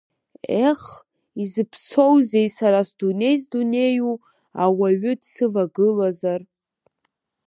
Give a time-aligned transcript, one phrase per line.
[0.69, 0.81] Ех,
[1.41, 4.13] изыԥсоузеи са сдунеи здунеиу
[4.63, 6.41] ауаҩы дсывагылазар!